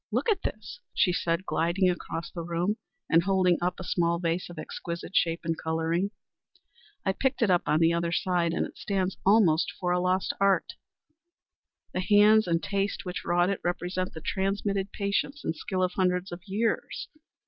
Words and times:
Look 0.11 0.31
at 0.31 0.41
this," 0.41 0.79
she 0.95 1.13
said, 1.13 1.45
gliding 1.45 1.87
across 1.87 2.31
the 2.31 2.41
room 2.41 2.77
and 3.07 3.21
holding 3.21 3.59
up 3.61 3.79
a 3.79 3.83
small 3.83 4.17
vase 4.17 4.49
of 4.49 4.57
exquisite 4.57 5.15
shape 5.15 5.41
and 5.43 5.55
coloring, 5.55 6.09
"I 7.05 7.11
picked 7.13 7.43
it 7.43 7.51
up 7.51 7.61
on 7.67 7.79
the 7.79 7.93
other 7.93 8.11
side 8.11 8.51
and 8.51 8.65
it 8.65 8.79
stands 8.79 9.17
almost 9.27 9.71
for 9.79 9.91
a 9.91 9.99
lost 9.99 10.33
art. 10.41 10.73
The 11.93 12.01
hands 12.01 12.47
and 12.47 12.63
taste 12.63 13.05
which 13.05 13.23
wrought 13.23 13.51
it 13.51 13.61
represent 13.63 14.13
the 14.13 14.21
transmitted 14.21 14.91
patience 14.91 15.43
and 15.45 15.55
skill 15.55 15.83
of 15.83 15.91
hundreds 15.91 16.31
of 16.31 16.41
years. 16.47 17.07